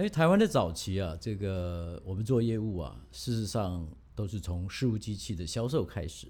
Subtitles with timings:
[0.00, 6.26] 哎，台湾的早期啊，这个我们做业务啊，事实上都是从事务机器的销售开始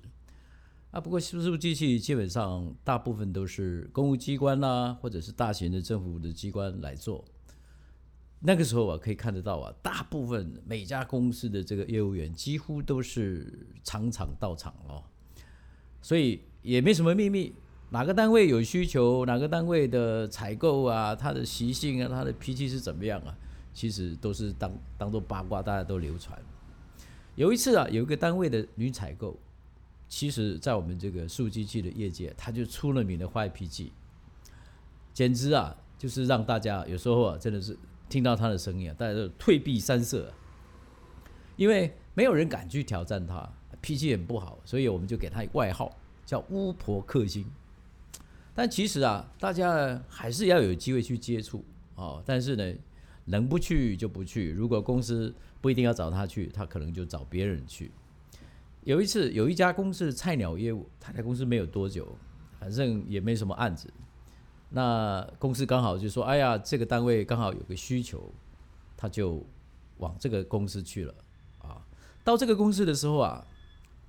[0.90, 1.00] 啊。
[1.00, 7.25] 不过事务机器基本上大部分都是公务机关啦，或者是大型的政府的机关来做。
[8.41, 15.05] 那个时候啊，可以看得到啊，大部分每家公司的这个业务员几乎都是场场到场哦，
[16.02, 17.55] 所以也没什么秘密。
[17.91, 23.39] 哪个单位有需求，哪个单位的采购啊，他的习性啊，他的脾气是怎么样啊？
[23.73, 26.40] 其实都是当当做八卦，大家都流传。
[27.36, 29.36] 有一次啊，有一个单位的女采购，
[30.08, 33.92] 其实在我们这个数机器的业界，她就出了名的坏脾气，
[35.14, 40.33] 简直啊，就是让大家有时候啊，真的是听到她的声音啊，大家都退避三舍，
[41.56, 43.48] 因为没有人敢去挑战她，
[43.80, 47.47] 脾气很不好，所以我们就给她一个外号叫“巫婆克星”。
[48.52, 52.22] 但其实啊，大家还是要有机会去接触哦。
[52.27, 52.75] 但是呢，
[53.24, 54.50] 能不去就不去。
[54.50, 57.90] 如果公司不一定要找他去，他可能就找别人去。
[58.84, 62.16] 有一次，有一家公司菜鸟业务，他在公司没有多久，
[62.58, 63.92] 反正也没什么案子。
[64.70, 68.32] 那公司刚好就说：“哎呀，这个单位刚好有个需求，
[68.96, 69.44] 他就
[69.98, 71.14] 往这个公司去了。”
[71.60, 71.84] 啊，
[72.24, 73.46] 到这个公司的时候啊，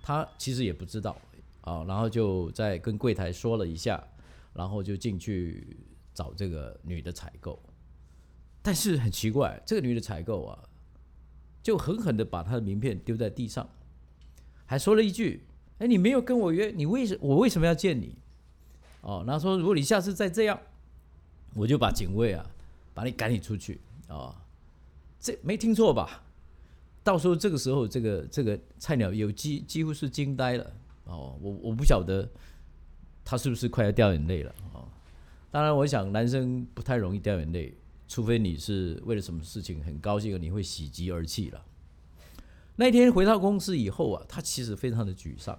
[0.02, 1.18] 他其实也不知道
[1.62, 4.04] 啊，然后就在跟柜台说了一下。
[4.54, 5.66] 然后就进去
[6.14, 7.58] 找这个女的采购，
[8.62, 10.60] 但是很奇怪，这个女的采购啊，
[11.64, 13.70] 就狠狠的把她的名片丢在地上，
[14.66, 15.44] 还说了一句
[15.80, 18.16] ：“哎，你没有跟我约，你为什我为什么要见你？”
[19.02, 20.60] 哦，然后说：“如果你下次再这样，
[21.54, 22.46] 我就把警卫啊
[22.94, 24.36] 把你赶你出去。”哦，
[25.20, 26.24] 这没听错吧？
[27.04, 30.74] 到时候这个时候，这个这个菜鸟有几几乎是惊呆了。
[31.06, 32.30] 哦，我我不晓得。
[33.24, 34.84] 他是不是快要掉眼泪了哦？
[35.52, 37.72] 当然，我想男生不太容易掉眼泪，
[38.12, 41.64] 除非你是为了什么事情很高兴，你会喜极而泣了。
[42.76, 45.58] 那天回到公司以后啊，他其实非常的沮丧。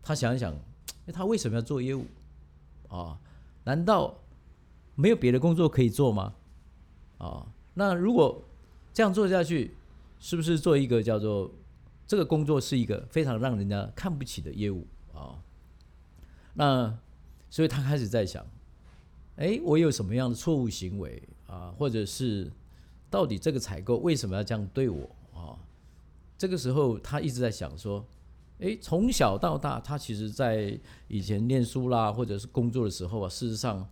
[0.00, 0.56] 他想一想，
[1.12, 2.06] 他为什么要做业务
[2.86, 3.18] 啊？
[3.64, 4.16] 难道
[4.94, 6.34] 没有别的工作可以做吗？
[7.18, 7.48] 啊？
[7.74, 8.44] 那如果
[8.94, 9.74] 这样做下去，
[10.20, 11.52] 是不是做一个叫做
[12.06, 15.42] 这个工作是一个非常让人家看不起的业务啊？
[16.54, 16.96] 那，
[17.50, 18.46] 所以他开始在想，
[19.36, 21.72] 哎，我有什么样的错误行为啊？
[21.78, 22.50] 或者是
[23.08, 25.56] 到底这个采购为什么要这样对我啊？
[26.36, 28.04] 这个时候他一直在想说，
[28.58, 30.78] 哎，从小到大，他其实在
[31.08, 33.88] 以前念书啦，或者是工作的时候啊，事实上，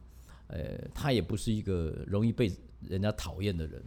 [0.48, 2.52] 呃，他也不是一个容易被
[2.88, 3.82] 人家讨厌的人。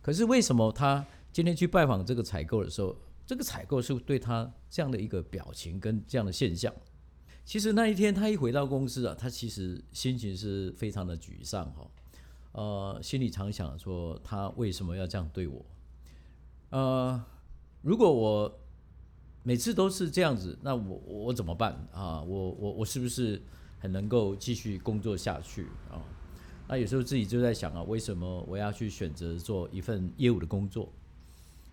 [0.00, 2.96] 可是为什么他今天去拜访这个采购的时候，
[3.26, 6.72] 这个采购是对他这样的一个表情跟这样的现象？
[7.50, 11.90] 其实那一天他一回到公司啊，他其实心情是非常的沮丧哈，
[12.52, 15.66] 呃，心里常想说他为什么要这样对我？
[16.68, 17.20] 呃，
[17.82, 18.60] 如果我
[19.42, 22.22] 每次都是这样子，那我我怎么办啊？
[22.22, 23.42] 我我我是不是
[23.80, 25.98] 很能够继续工作下去啊？
[26.68, 30.88] 那有时候自己就在想啊，为什么我要去选择做一份业务的工作？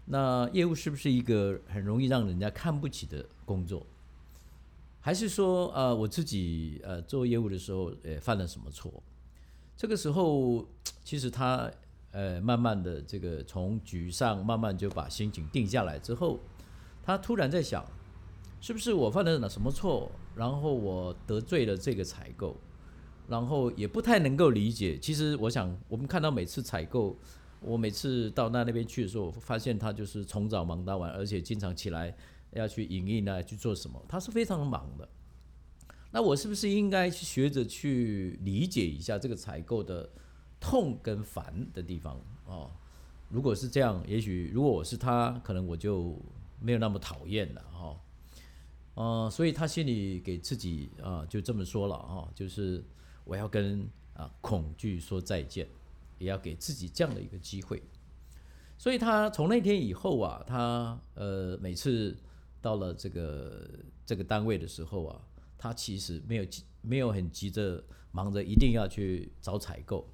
[0.05, 3.85] 那业务是不是一个很容易让人家看不起的工作？
[5.07, 8.91] 还是说，呃，我自己呃做业务的时候，呃，犯了什么错？
[9.77, 10.67] 这个时候，
[11.01, 11.71] 其实他
[12.11, 16.41] 呃慢慢的这个从沮丧慢慢就把心情定下来之后，
[17.01, 17.85] 他突然在想，
[18.59, 20.11] 是不是我犯了什么错？
[20.35, 22.57] 然后我得罪了这个采购，
[23.29, 24.99] 然后也不太能够理解。
[24.99, 27.15] 其实我想，我们看到每次采购，
[27.61, 32.13] 我每次到那那边去的时候，我发现他就是从早忙到晚，而且经常起来。
[32.51, 34.03] 要去营运啊，去做什么？
[34.07, 35.07] 他是非常忙的。
[36.09, 40.09] 那我是不是应该去学着去理解一下这个采购的
[40.57, 42.71] 痛跟烦的地方哦？
[43.29, 46.17] 如果是这样，也许如果我是他，可能我就
[46.61, 48.01] 没有那么讨厌了哈。
[48.95, 52.81] 呃，所以他心里给自己啊就这么说了哈，就是
[53.25, 55.67] 我要跟啊恐惧说再见，
[56.17, 57.83] 也要给自己这样的一个机会。
[58.77, 62.15] 所以他从那天以后啊，他呃每次。
[62.61, 63.69] 到了这个
[64.05, 65.21] 这个单位的时候啊，
[65.57, 70.07] 他其实没有急，没有很急着忙着一定要去找采购，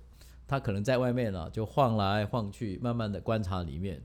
[0.48, 4.02] 他可能在外面呢就晃来晃去，慢慢的观察里面。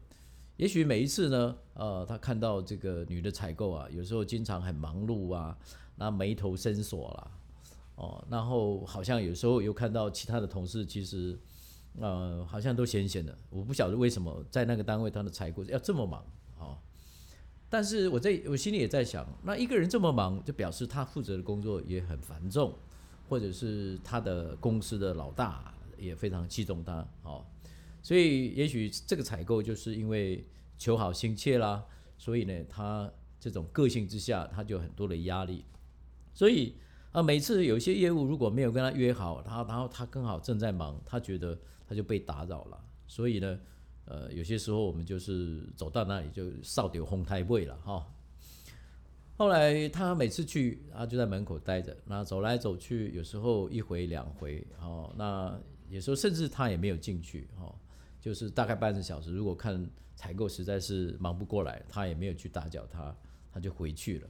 [0.56, 5.56] 也许每一次呢，呃，他看到这个女的采购啊，有时候经常很忙碌啊，
[5.94, 7.30] 那眉头深锁啦，
[7.94, 11.38] 哦，然后好像有时候又看到其他的同事，其实
[12.00, 16.24] 呃好像都闲闲的，我不晓得为什么在那个单位他的采购要这么忙
[16.58, 16.76] 哦。
[17.70, 22.74] 但是我在我心里也在想，那一个人这么忙，就表示他负责的工作也很繁重，
[23.28, 27.44] 或者是他的公司的老大也非常器重他，哦，
[28.02, 30.46] 所以也许这个采购就是因为
[30.78, 31.84] 求好心切啦，
[32.16, 35.64] 所以呢，他这种个性之下，他就很多的压力。
[36.32, 36.74] 所以
[37.12, 42.80] 啊，每次有些业务如果没有跟他约好，他然后他刚好正在忙，他觉得他就被打扰了。
[43.06, 43.58] 所以呢，
[44.08, 48.06] 呃，有些时候我们就是走到那里就扫丢红胎位了哈。
[49.36, 55.56] 后来他每次去，他就在门口待着，那走来走去，有时候一回两回，哦，那
[55.88, 57.74] 有时候甚至他也没有进去，哦。
[58.20, 63.16] 就是大概半个小时，如果看采购实在是忙不过来，他也没有去打搅他，
[63.52, 64.28] 他就回去了。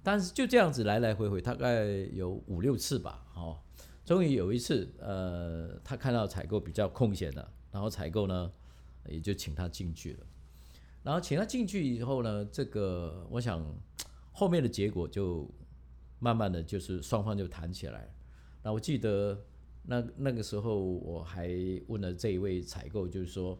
[0.00, 3.58] 但是就这样子来来回回，大概有五六次吧，哦，
[4.04, 8.52] 终于有一次，呃，他看到采购比较空闲了，然后采购呢
[9.08, 10.26] 也就请他进去了。
[11.02, 13.64] 然后请他进去以后呢，这个我想
[14.32, 15.50] 后面的结果就
[16.18, 18.12] 慢慢的就是双方就谈起来。
[18.62, 19.44] 那我记得。
[19.88, 21.48] 那那个时候我还
[21.86, 23.56] 问了这一位采购，就是说，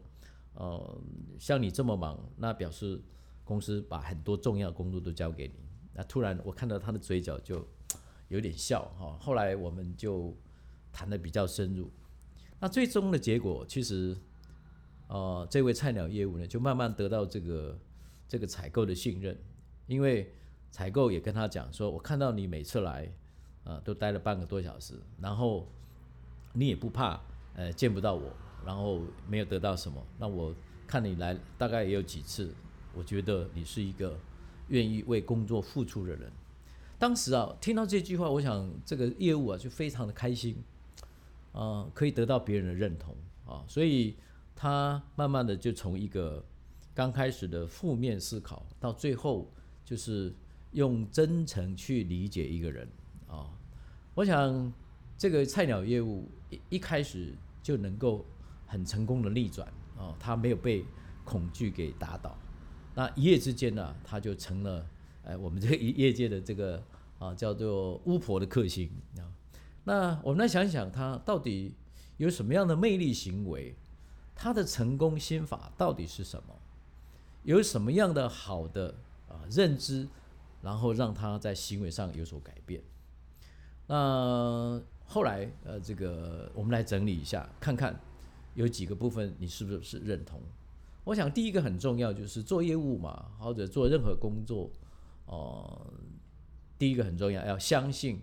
[0.54, 1.00] 呃，
[1.38, 3.00] 像你这么忙，那表示
[3.44, 5.54] 公司把很多重要工作都交给你。
[5.94, 7.64] 那突然我看到他的嘴角就
[8.26, 9.16] 有点笑哈。
[9.20, 10.36] 后来我们就
[10.90, 11.88] 谈的比较深入。
[12.58, 14.16] 那最终的结果，其实，
[15.08, 17.78] 呃，这位菜鸟业务呢，就慢慢得到这个
[18.28, 19.38] 这个采购的信任，
[19.86, 20.32] 因为
[20.70, 23.10] 采购也跟他讲说，我看到你每次来，
[23.64, 25.66] 呃，都待了半个多小时，然后。
[26.58, 27.20] 你也不怕，
[27.52, 28.32] 呃，见不到我，
[28.64, 30.02] 然后没有得到什么。
[30.18, 30.54] 那我
[30.86, 32.50] 看你来大概也有几次，
[32.94, 34.18] 我觉得你是一个
[34.68, 36.32] 愿意为工作付出的人。
[36.98, 40.56] 当时啊，听到这句话，我想这个业务啊就非常的开心，
[41.52, 43.14] 啊，可以得到别人的认同
[43.44, 44.16] 啊，所以
[44.56, 46.44] 他慢慢的就从一个
[46.92, 49.52] 刚开始的负面思考，到最后
[49.84, 50.34] 就是
[50.72, 52.88] 用真诚去理解一个人
[53.28, 53.48] 啊，
[54.16, 54.72] 我想。
[55.18, 57.32] 这个菜鸟业务一一开始
[57.62, 58.22] 就能够
[58.66, 59.66] 很成功的逆转
[59.96, 60.84] 啊，他没有被
[61.24, 62.36] 恐惧给打倒，
[62.94, 64.86] 那一夜之间呢，他就成了
[65.24, 66.82] 哎我们这个业界的这个
[67.18, 69.24] 啊叫做巫婆的克星啊。
[69.84, 71.74] 那我们来想想，他到底
[72.18, 73.74] 有什么样的魅力行为？
[74.36, 76.54] 他的成功心法到底是什么？
[77.42, 78.94] 有什么样的好的
[79.28, 80.06] 啊认知，
[80.62, 82.80] 然后让他在行为上有所改变？
[83.88, 84.80] 那。
[85.08, 87.96] 后来，呃，这个我们来整理一下，看看
[88.54, 90.40] 有几个部分你是不是认同？
[91.04, 94.68] 我想第一个很重要，就是做业务嘛，或者做任何工作，
[95.26, 95.86] 哦，
[96.76, 98.20] 第一个很重要，要相信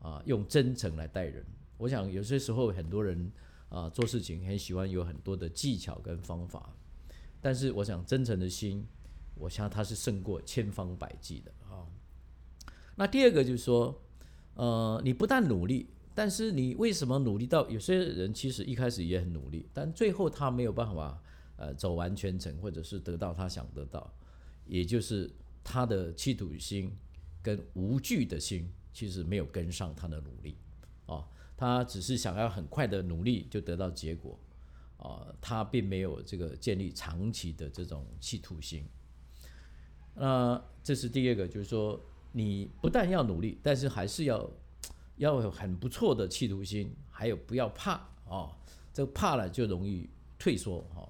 [0.00, 1.44] 啊，用真诚来待人。
[1.78, 3.28] 我想有些时候很多人
[3.70, 6.76] 啊做事情很喜欢有很多的技巧跟方法，
[7.40, 8.86] 但是我想真诚的心，
[9.36, 11.88] 我想它是胜过千方百计的啊。
[12.96, 14.02] 那第二个就是说，
[14.52, 15.88] 呃，你不但努力。
[16.12, 21.22] 但是你为什么努力到有些人其实一开始也很努力，但最后他没有办法
[21.56, 24.12] 呃走完全程，或者是得到他想得到，
[24.66, 25.30] 也就是
[25.62, 26.92] 他的企图心
[27.40, 30.58] 跟无惧的心其实没有跟上他的努力
[31.06, 31.24] 啊，
[31.60, 34.38] 他只是想要很快的努力就得到结果
[34.96, 38.86] 啊，他并没有这个建立长期的这种企图心。
[40.14, 42.00] 那这是第二个，就是说
[42.32, 44.50] 你不但要努力，但是还是要。
[45.16, 48.50] 要有很不错的企图心，还有不要怕哦，
[48.90, 50.08] 这怕了就容易
[50.38, 51.06] 退缩哈。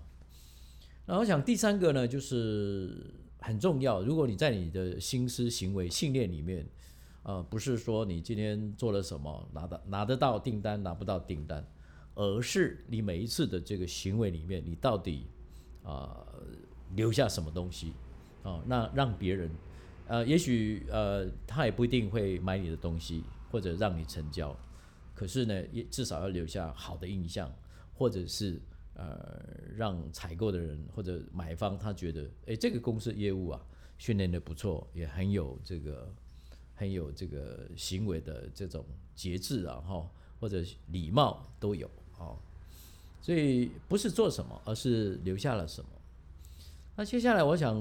[1.06, 4.02] 那我想第三个呢，就是很重要。
[4.02, 6.66] 如果你在你的心思、行为、信念里面，
[7.22, 11.66] 呃，不是说你今天做了什么拿到拿得到订单，拿不到订单，
[12.14, 15.26] 而是你每一次的这个行为里面，你到底
[15.82, 16.26] 啊
[16.94, 17.92] 留下什么东西
[18.42, 18.62] 啊？
[18.66, 19.50] 那让别人
[20.06, 23.22] 呃，也许呃，他也不一定会买你的东西。
[23.52, 24.56] 或者让你成交，
[25.12, 27.52] 可是呢，也至少要留下好的印象，
[27.92, 28.60] 或者是
[28.94, 29.42] 呃，
[29.74, 33.60] 让采购的人或者买方他觉得，哎，这个公司业务啊，
[33.98, 36.14] 训练的不错，也很有这个
[36.80, 38.82] 很有这个行为的这种
[39.14, 40.10] 节制啊，哈，
[40.40, 41.86] 或者礼貌都有
[42.18, 42.38] 哦。
[43.20, 45.90] 所以不是做什么，而是留下了什么。
[46.96, 47.76] 那接下来我想，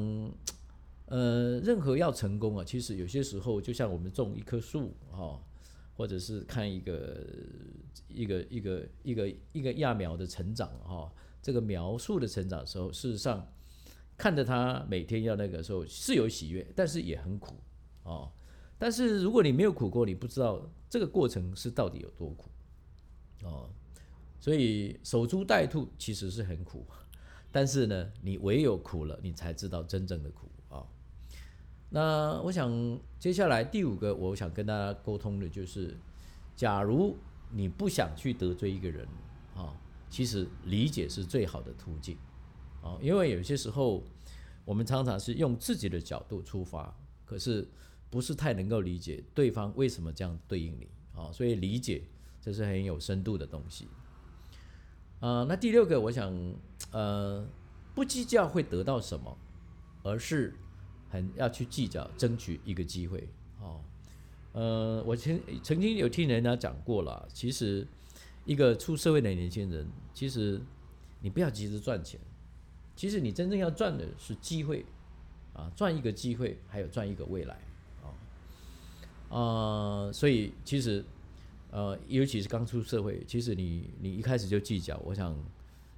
[1.06, 5.41] 呃，任何要成功啊，其实有些时候就像我们种一棵树哈。
[5.96, 7.27] 或者是看一个
[8.08, 13.46] 一个一个一个一个揠苗的成长哈，这个苗树的成长的时候，事实上
[14.18, 17.53] 看着它每天要那个时候是有喜悦，但是也很苦
[18.03, 18.32] 哦。
[18.80, 22.50] 但是如果你没有苦过，你不知道这个过程是到底有多苦
[23.44, 23.70] 哦。
[24.40, 26.88] 所以守株待兔其实是很苦，
[27.52, 30.88] 但是呢，你唯有苦了，你才知道真正的苦啊。
[31.90, 35.98] 那我想接下来第五个，我想跟大家沟通的就是，
[36.56, 37.18] 假如
[37.52, 39.06] 你不想去得罪一个人，
[39.56, 39.76] 啊，
[40.10, 42.18] 其实理解是最好的途径
[42.82, 44.02] 啊，因为有些时候
[44.64, 46.96] 我们常常是用自己的角度出发，
[47.26, 47.68] 可是
[48.10, 52.04] 不是太能够理解对方为什么这样对应你啊，所以理解
[52.42, 53.88] 这是很有深度的东西。
[55.20, 56.34] 啊，那第六个，我想
[56.92, 57.48] 呃，
[57.94, 59.38] 不计较会得到什么，
[60.04, 60.56] 而是
[61.10, 63.28] 很要去计较争取一个机会
[63.60, 63.82] 哦。
[64.54, 67.88] 呃，我曾曾经有听人家讲过了，其实。
[68.46, 70.60] 一个出社会的年轻人，其实
[71.22, 72.20] 你不要急着赚钱，
[72.96, 74.84] 其实你真正要赚的是机会，
[75.54, 77.60] 啊，赚一个机会，还有赚一个未来，
[79.30, 81.04] 啊，所以其实，
[81.72, 85.36] 呃，尤其是刚出社会，其实你你一开始就计较，我想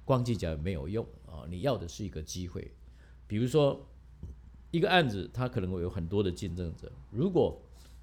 [0.04, 2.70] 光计较也没有用啊，你要的是一个机会，
[3.26, 3.84] 比如说
[4.70, 7.60] 一个案子，它可能会有很多的竞争者，如果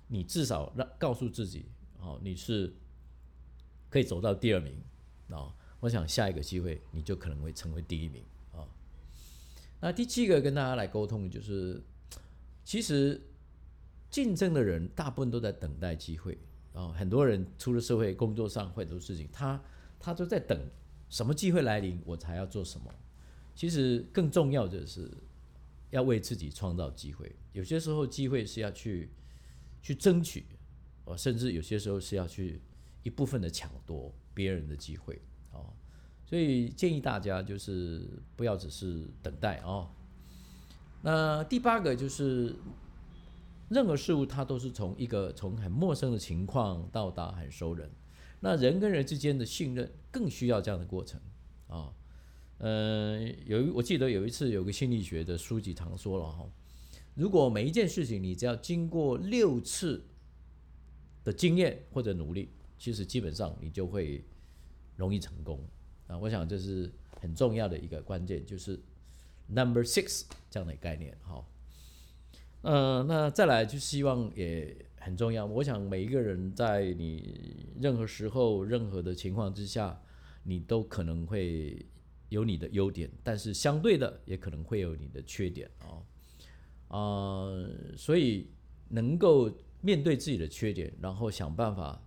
[0.07, 1.65] 你至少让告诉自己，
[1.99, 2.73] 哦，你是。
[3.91, 4.71] 可以走到第二名
[5.31, 5.51] 啊！
[5.79, 8.61] 我想下一个机会你就可能会成为第一名啊。
[9.81, 11.81] 那第七个跟大家来沟通就是，
[12.63, 13.19] 其实
[14.09, 16.37] 竞争的人大部分都在等待机会
[16.73, 16.89] 啊。
[16.89, 19.61] 很多人出了社会，工作上很多事情，他
[19.99, 20.59] 他都在等
[21.09, 22.93] 什么机会来临，我才要做什么。
[23.55, 25.11] 其实更重要的是
[25.89, 27.35] 要为自己创造机会。
[27.53, 29.09] 有些时候机会是要去
[29.81, 30.45] 去争取，
[31.05, 32.61] 哦，甚至有些时候是要去。
[33.01, 35.19] 一部分的抢夺别人的机会
[35.53, 35.73] 哦，
[36.25, 39.89] 所以建议大家就是不要只是等待哦。
[41.01, 42.53] 那第八个就是，
[43.69, 47.89] 任何事物它都是从一个从很陌生的情况到达很熟人。
[48.41, 51.19] 那人跟人之间的信任更需要这样的过程
[51.67, 51.93] 啊。
[52.57, 56.49] 嗯，有我记得有一次有个心理学的书籍常说了哈，
[57.15, 60.05] 如果每一件事情你只要经过六次
[61.23, 62.51] 的经验或者努力。
[62.81, 64.23] 其实基本上你就会
[64.95, 65.61] 容易成功
[66.07, 66.17] 啊！
[66.17, 68.79] 我想这是很重要的一个关键，就是
[69.47, 71.13] number six 这样的概念。
[71.21, 71.45] 哈。
[72.61, 75.45] 嗯，那再来就希望也很重要。
[75.45, 80.01] 我想每一个人在你任何时候、任何的情况之下，
[80.43, 81.85] 你都可能会
[82.29, 87.49] 有你的优点，但是相对的也可能会有你的缺点啊啊！
[87.95, 88.49] 所以
[88.89, 89.51] 能够
[89.81, 92.01] 面对自己的缺点，然后想办法。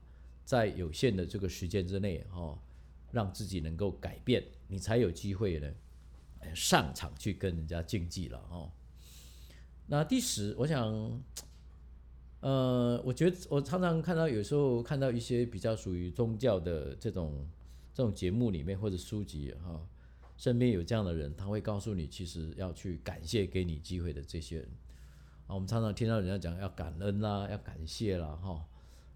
[0.45, 2.59] 在有限的这个时间之内，哦，
[3.13, 5.73] 让自己能够改变，你才有机会呢，
[6.53, 8.71] 上场去跟人家竞技了，哦。
[9.87, 11.23] 那第十，我想，
[12.41, 17.47] 呃，我觉得我常常看到，有时候看到一些比较属于宗教的这种
[17.93, 19.87] 这种节目里面或者书籍，哈，
[20.37, 24.69] 身边有这样的人，他会告诉你，其实要去感谢给你机会的这些人。
[25.47, 28.65] 啊，我们常常听到人家讲要感恩啦，要感谢啦，哈。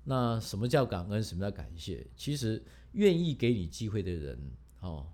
[0.05, 1.23] 那什么叫感恩？
[1.23, 2.07] 什么叫感谢？
[2.17, 4.39] 其实愿意给你机会的人，
[4.81, 5.07] 哦，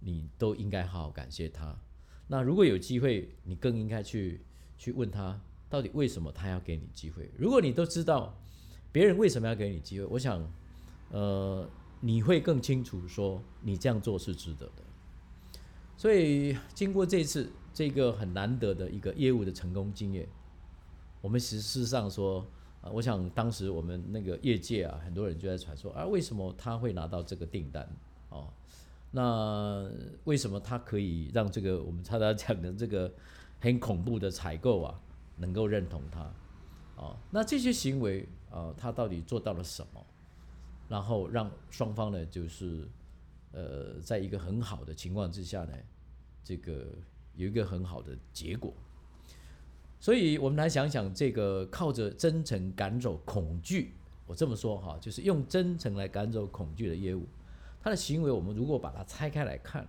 [0.00, 1.78] 你都应该好好感谢他。
[2.26, 4.40] 那如果有机会，你更应该去
[4.80, 7.30] 去问他，到底为什么他要给你机会？
[7.36, 8.34] 如果你都知道
[8.90, 10.42] 别人为什么要给你机会，我想，
[11.10, 11.68] 呃，
[12.00, 14.82] 你会更清楚说你这样做是值得的。
[15.98, 20.26] 所以经过这次这个很难得的一个业务的成功经验，
[21.20, 22.42] 我们实事实上说。
[22.82, 27.86] 啊，我想当时我们那个业界啊，很多人就在传说啊，为什么他会拿到这个订单？
[28.30, 28.48] 哦，
[29.10, 29.86] 那
[30.24, 33.12] 为什么他可以让这个我们常常讲的这个
[33.60, 35.00] 很恐怖的采购啊，
[35.36, 36.32] 能够认同他？
[36.96, 40.06] 哦，那这些行为啊，他到底做到了什么？
[40.88, 42.88] 然后让双方呢，就是
[43.52, 45.72] 呃，在一个很好的情况之下呢，
[46.42, 46.86] 这个
[47.36, 48.72] 有一个很好的结果。
[50.00, 53.94] 所以，我们来想想这个靠着真诚赶走恐惧，
[54.26, 57.26] 我这么说哈，就是用真诚来赶走恐惧的业务，
[57.82, 59.86] 他的行为，我们如果把它拆开来看，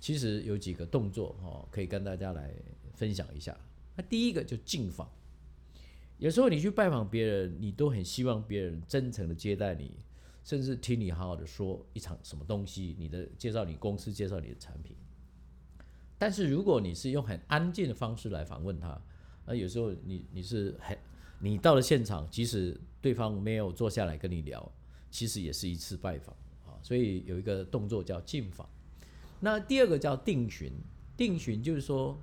[0.00, 2.54] 其实有几个动作哈，可以跟大家来
[2.94, 3.54] 分享一下。
[3.94, 5.06] 那第一个就进访，
[6.16, 9.94] 有时候你去拜访别人，你都很希望别人真诚的接待你，
[10.42, 14.96] 甚至听你好好的说一场什么东西，你的介绍你公司，介绍你的产品。
[16.16, 18.98] 但是如果你是用很安静的方式来访问他，
[19.44, 20.96] 那有时候你你是很，
[21.40, 24.72] 你到了现场，即使对方没有坐下来跟你聊，
[25.10, 26.78] 其实也是一次拜访啊。
[26.82, 28.66] 所以有一个动作叫进访。
[29.40, 30.70] 那第二个叫定巡，
[31.16, 32.16] 定巡就是说，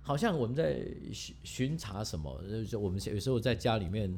[0.00, 4.12] 好像我们在巡巡查什么，就是我们有时候在家里面，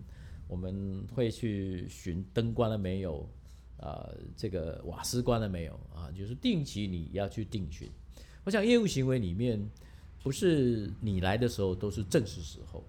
[0.46, 3.28] 我们会去巡灯关了没有
[3.78, 7.90] 啊，这个瓦斯关了没有啊，就是定期你要去定巡。
[8.44, 9.68] 我想业务行为里面。
[10.22, 12.84] 不是你来的时候都是正式时候，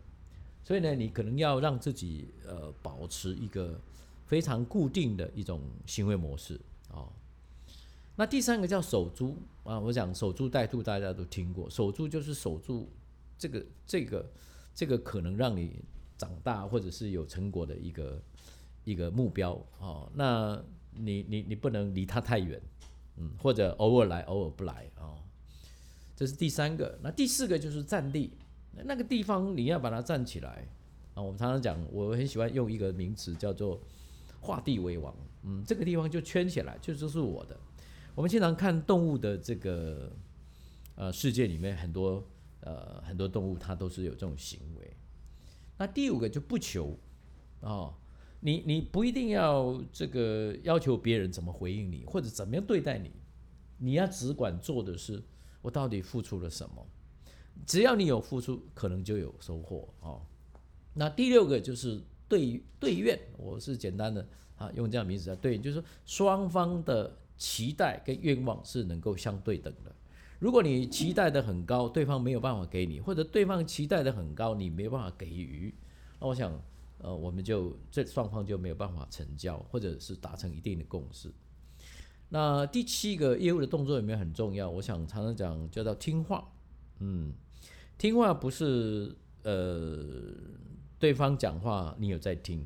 [0.65, 3.79] 所以呢，你可能要让自己呃保持一个
[4.25, 6.59] 非常固定的一种行为模式
[6.89, 7.07] 啊。
[8.15, 12.89] 那第三个叫守株啊，我讲守株待兔，大家都听过，守株就是守住
[13.37, 14.31] 这个这个
[14.75, 15.83] 这个可能让你
[16.17, 18.21] 长大或者是有成果的一个
[18.83, 20.11] 一个目标哦。
[20.13, 20.61] 那
[20.93, 22.61] 你你你不能离他太远，
[23.17, 25.15] 嗯，或者偶尔来偶尔不来啊。
[26.15, 28.31] 这是第三个，那第四个就是占地，
[28.83, 30.67] 那个地方你要把它站起来
[31.15, 31.23] 啊。
[31.23, 33.81] 我们常常讲，我很喜欢用一个名词叫做
[34.39, 37.59] 画地为王，嗯，这个地方就圈起来，就就是我的。
[38.13, 40.11] 我们经常看动物的这个
[40.95, 42.27] 呃世界里面，很多
[42.59, 44.93] 呃很多动物它都是有这种行为。
[45.77, 46.99] 那第五个就不求
[47.61, 47.93] 哦，
[48.41, 53.11] 你你不一定要这个要求别人怎么回应你，或者怎么样对待你，
[53.77, 55.23] 你要只管做的是
[55.61, 56.85] 我到底付出了什么。
[57.65, 60.21] 只要你有付出，可能就有收获哦。
[60.93, 64.27] 那第六个就是对对愿，我是简单的
[64.57, 67.17] 啊用这样名字啊对，就是说双方的。
[67.41, 69.91] 期待跟愿望是能够相对等的。
[70.37, 75.73] 如果你期待的很高，对方没有办法给你，或者对方期待的很高，你没有办法给予，
[76.19, 76.61] 那我想，
[76.99, 81.33] 呃，我们就这双方就没有办法成交，或者是达成一定的共识。
[82.29, 84.69] 那第七个业务的动作有没有很重要？
[84.69, 86.47] 我想常常讲叫做听话。
[86.99, 87.33] 嗯，
[87.97, 90.31] 听话不是呃
[90.99, 92.63] 对方讲话你有在听，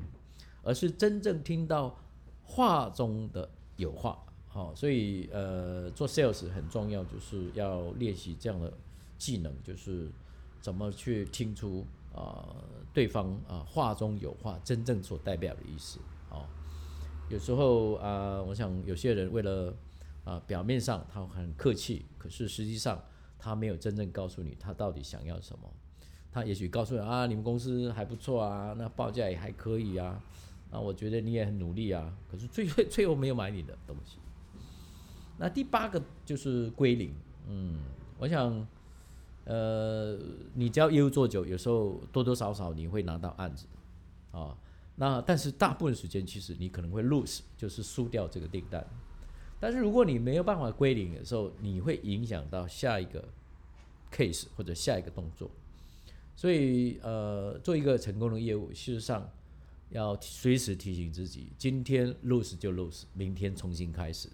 [0.62, 1.98] 而是真正听到
[2.42, 4.22] 话中的有话。
[4.56, 8.72] 好，所以呃，做 sales 很重要，就是要练习这样的
[9.18, 10.10] 技能，就是
[10.62, 11.84] 怎么去听出
[12.14, 12.56] 啊
[12.94, 15.98] 对方啊话中有话，真正所代表的意思。
[16.30, 16.46] 哦，
[17.28, 19.76] 有时候啊，我想有些人为了
[20.24, 22.98] 啊表面上他很客气，可是实际上
[23.38, 25.70] 他没有真正告诉你他到底想要什么。
[26.32, 30.18] 他也许告诉你啊，你们公司还不错啊，那报价也还可以啊，
[30.70, 34.16] 啊，我觉得你也很努力啊，可是最 最后没有买你的东西。
[35.38, 37.14] 那第八个就是归零，
[37.48, 37.78] 嗯，
[38.18, 38.66] 我想，
[39.44, 40.18] 呃，
[40.54, 43.66] 你只要业务做久，有时候多多少少你会拿到案子，
[44.32, 44.56] 啊，
[44.96, 48.86] 那但是大部分时间其实你可能会 lose，就是输掉这个订单。
[49.60, 53.26] 但是如果你没有办法归零的时候，你会影响到下一个
[54.12, 55.50] case 或者下一个动作。
[56.34, 59.26] 所以，呃，做一个成功的业务，事实上
[59.88, 64.28] 要随时提醒自己，今天 lose 就 lose，明天重新开始。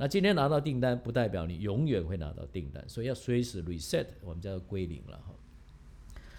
[0.00, 5.34] 那今天拿到订单，不代表你永远会拿到订单，所以要随时 reset，我们叫归零了哈。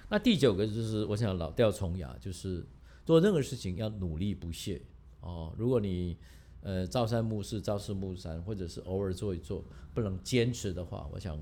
[0.07, 2.65] 那第九个就是，我想老调重牙，就是
[3.05, 4.81] 做任何事情要努力不懈
[5.19, 5.53] 哦。
[5.57, 6.17] 如果你
[6.61, 9.61] 呃朝三暮四、朝四暮三，或者是偶尔做一做，
[9.93, 11.37] 不能坚持的话，我想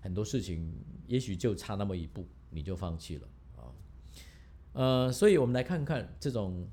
[0.00, 0.70] 很多事情
[1.06, 3.72] 也许就差那么一步，你就放弃了啊。
[4.74, 6.68] 呃，所以我们来看看这种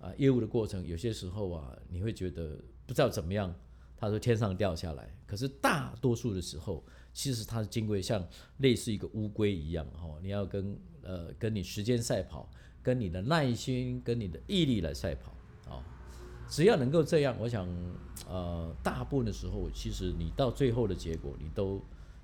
[0.00, 3.54] 啊业务的过程，有些时候啊，你会觉得不知道怎么样。
[4.00, 6.82] 他说天上掉下来，可是大多数的时候，
[7.12, 8.26] 其实它是经过像
[8.58, 12.48] 类似一个乌龟一样，哈，你要跟呃跟你时间赛跑，
[12.82, 15.32] 跟你的耐心，跟你的毅力来赛跑，
[15.70, 15.84] 啊，
[16.48, 17.68] 只要能够这样，我想，
[18.26, 21.78] 呃，大部分的时候，其实你到最后的结果，你都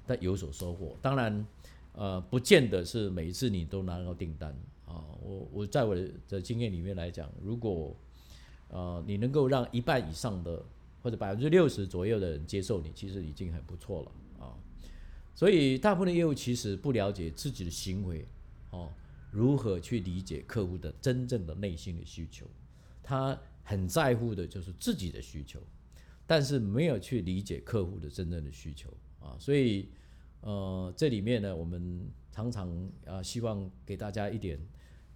[0.06, 0.96] 在有所收获。
[1.02, 1.46] 当然，
[1.92, 4.50] 呃，不见得是每一次你都拿到订单，
[4.86, 5.94] 啊，我我在我
[6.26, 7.94] 的经验里面来讲，如果
[8.68, 10.64] 呃你能够让一半以上的
[11.06, 14.58] 或者百分之六十左右的人接受你，其实已经很不错了啊。
[15.36, 18.26] 所以大部分的业务其实不了解自己的行为，
[18.70, 18.92] 哦，
[19.30, 22.44] 如何去理解客户的真正的内心的需求。
[23.04, 25.62] 他很在乎的就是自己的需求，
[26.26, 29.36] 但是没有去理解客户的真正的需求啊。
[29.38, 29.88] 所以，
[30.40, 34.58] 呃，这里面呢，我们常常啊，希望给大家一点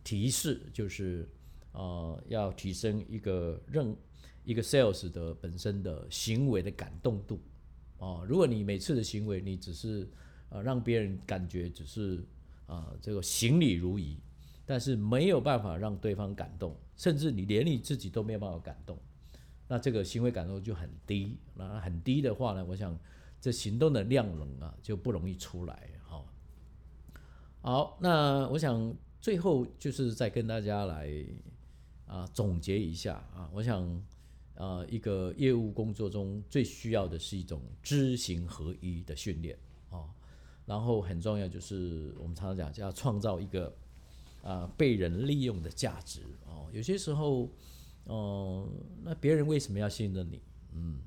[0.04, 1.28] 提示，就是
[1.72, 3.96] 呃，要提升一个认。
[4.42, 7.38] 一个 sales 的本身的行为的感动度，
[7.98, 10.08] 啊，如果你每次的行为你只是
[10.48, 12.24] 呃让别人感觉只是
[12.66, 14.18] 啊这个行礼如仪，
[14.64, 18.98] 但是没有办法让对方感动，甚至你连你自己都没有办法感动，
[19.68, 21.36] 那这个行为感动就很低。
[21.54, 22.98] 那很低的话呢，我想
[23.40, 25.90] 这行动的量能啊就不容易出来。
[26.08, 26.24] 哈，
[27.60, 31.12] 好，那我想最后就是再跟大家来
[32.06, 34.02] 啊总结一下啊，我想。
[34.60, 40.04] 呃，一个业务工作中最需要的是一种知行合一的训练啊，
[40.66, 43.74] 然后很重要就是我们常常讲叫创造一个
[44.42, 46.68] 啊被人利用的价值哦。
[46.74, 47.48] 有些时候，
[48.04, 48.68] 哦，
[49.02, 50.42] 那别人为什么要信任你？
[50.74, 51.00] 嗯，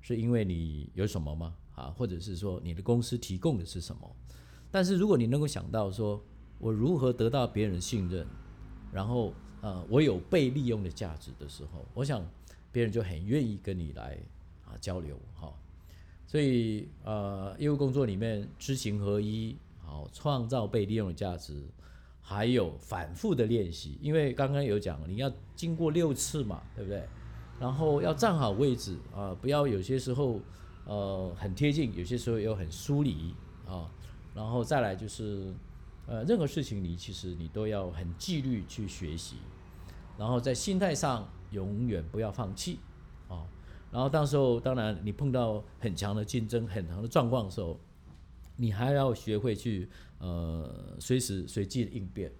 [0.00, 1.56] 是因为你有什么吗？
[1.74, 4.08] 啊，或者是说你的公司提供的是什么？
[4.70, 6.24] 但是如果你能够想到说
[6.60, 8.24] 我如何得到别人信任，
[8.92, 12.24] 然后呃我有被利用的价值的时候，我想。
[12.74, 14.18] 别人就很愿意跟你来
[14.64, 15.54] 啊交流哈，
[16.26, 21.64] 所以呃，业务工作里面知行合一，好，创造被利用的价值，
[22.20, 27.06] 还有反复的练习，因为刚刚有讲，你要经过六次嘛，对不对？
[27.60, 30.40] 然后要站好位置啊，不要有些时候
[30.84, 33.32] 呃很贴近，有些时候又很疏离
[33.68, 33.88] 啊。
[34.34, 35.54] 然后再来就是
[36.08, 39.36] 呃，任何事情你其实你都要很纪律去学习，
[40.18, 42.78] 然后在心态上永远不要放弃
[43.28, 43.48] 啊。
[43.90, 47.80] 然后到时候当然你碰到很强的竞争、很强的状况的时候，
[48.56, 49.88] 你还要学会去
[50.18, 52.30] 呃随时随地应变。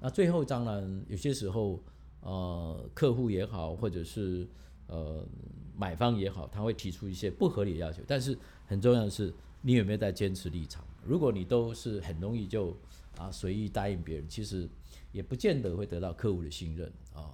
[0.00, 1.80] 那最后当然有些时候。
[2.22, 4.46] 呃，客户也好，或者是
[4.88, 5.26] 呃
[5.74, 8.02] 买方也好，他会提出一些不合理的要求。
[8.06, 8.36] 但是
[8.66, 9.32] 很重要的是，
[9.62, 10.84] 你有没有在坚持立场？
[11.02, 12.76] 如果你都是很容易就
[13.16, 14.68] 啊随意答应别人，其实
[15.12, 17.32] 也不见得会得到客户的信任啊。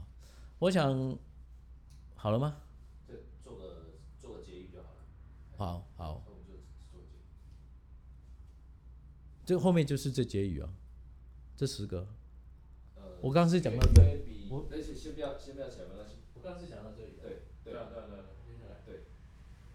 [0.58, 1.18] 我想
[2.14, 2.62] 好了吗？
[3.06, 3.14] 这
[3.44, 5.04] 做个做个结语就好了。
[5.56, 6.54] 好好，那我们就
[6.90, 7.18] 做结。
[9.44, 10.68] 这后面就是这结语啊，
[11.56, 12.08] 这十个。
[12.96, 14.48] 呃，我刚刚是讲到这里。
[14.50, 16.14] 我，而且先不要先不要讲没关系。
[16.34, 17.12] 我刚刚是讲到这里。
[17.20, 18.00] 对对对啊对
[18.46, 19.04] 接下来对，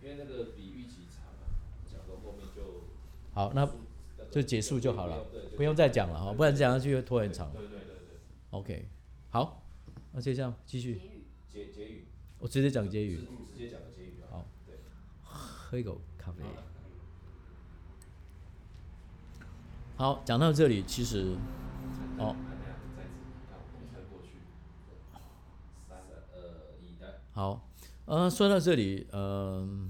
[0.01, 1.45] 因为那个比预期长啊，
[1.85, 2.85] 讲到后面就
[3.33, 3.69] 好，那
[4.17, 7.51] 那个就结束就好了不用对，不用再讲了哈，不然讲下去会拖很长。
[7.53, 8.87] 对对对对，OK，
[9.29, 9.60] 好，
[10.13, 10.99] 那就这样继续，
[11.47, 12.05] 结结语，
[12.37, 13.15] 我直接讲结语。
[13.15, 14.45] 直，直接讲个结语就好。
[14.65, 14.75] 对，
[15.23, 16.43] 喝一口咖啡。
[19.95, 21.37] 好，讲到这里，其实
[22.17, 22.35] 哦。
[22.35, 23.09] 看那样再次，
[23.47, 24.39] 看我才过去，
[25.87, 25.99] 三
[26.33, 27.69] 呃一的，好，
[28.05, 29.89] 呃，说到这里，嗯、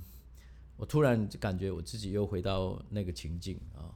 [0.77, 3.95] 我突然就感觉我自己又回到那个情境啊，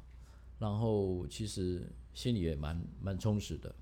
[0.57, 3.75] 然后其实心里也蛮蛮充实的。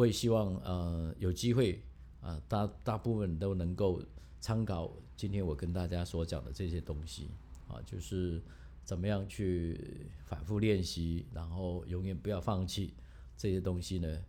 [0.00, 1.82] 我也希望呃有机会
[2.22, 4.02] 啊、大大部分都能够
[4.40, 7.28] 参考今天我跟大家所讲的这些东西
[7.68, 8.42] 啊，就是
[8.82, 9.78] 怎么样去
[10.24, 12.94] 反复练习，然后永远不要放弃
[13.36, 14.24] 这些东西呢，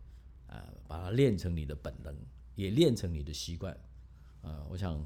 [0.48, 2.14] 啊、把它练成你的本能，
[2.56, 3.74] 也练成你的习惯。
[4.42, 5.02] 啊，我想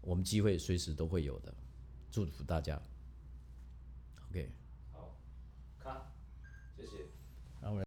[0.00, 1.52] 我们机会随时都会有的，
[2.08, 2.80] 祝福大家。